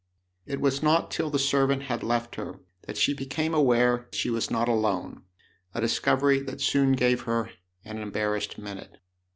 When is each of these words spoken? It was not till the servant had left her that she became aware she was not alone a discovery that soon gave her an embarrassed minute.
It 0.47 0.59
was 0.59 0.81
not 0.81 1.11
till 1.11 1.29
the 1.29 1.37
servant 1.37 1.83
had 1.83 2.01
left 2.01 2.33
her 2.33 2.59
that 2.87 2.97
she 2.97 3.13
became 3.13 3.53
aware 3.53 4.09
she 4.11 4.31
was 4.31 4.49
not 4.49 4.67
alone 4.67 5.25
a 5.75 5.81
discovery 5.81 6.39
that 6.41 6.59
soon 6.59 6.93
gave 6.93 7.21
her 7.29 7.51
an 7.85 7.99
embarrassed 7.99 8.57
minute. 8.57 8.97